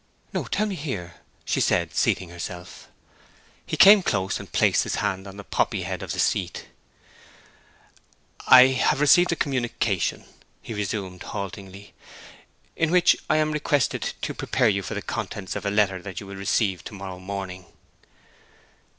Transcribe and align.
'No, 0.33 0.45
tell 0.45 0.65
me 0.65 0.73
here,' 0.73 1.17
she 1.45 1.61
said, 1.61 1.93
seating 1.95 2.29
herself. 2.29 2.87
He 3.63 3.77
came 3.77 4.01
close, 4.01 4.39
and 4.39 4.51
placed 4.51 4.81
his 4.81 4.95
hand 4.95 5.27
on 5.27 5.37
the 5.37 5.43
poppy 5.43 5.83
head 5.83 6.01
of 6.01 6.11
the 6.11 6.17
seat. 6.17 6.69
'I 8.47 8.65
have 8.89 8.99
received 8.99 9.31
a 9.31 9.35
communication,' 9.35 10.25
he 10.59 10.73
resumed 10.73 11.21
haltingly, 11.21 11.93
'in 12.75 12.89
which 12.89 13.15
I 13.29 13.37
am 13.37 13.51
requested 13.51 14.13
to 14.23 14.33
prepare 14.33 14.69
you 14.69 14.81
for 14.81 14.95
the 14.95 15.03
contents 15.03 15.55
of 15.55 15.67
a 15.67 15.69
letter 15.69 16.01
that 16.01 16.19
you 16.19 16.25
will 16.25 16.35
receive 16.35 16.83
to 16.85 16.95
morrow 16.95 17.19
morning.' 17.19 17.67